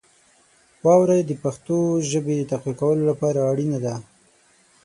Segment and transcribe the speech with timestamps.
[0.85, 1.77] واورئ برخه د پښتو
[2.11, 3.95] ژبې د تقویه کولو لپاره اړینه ده.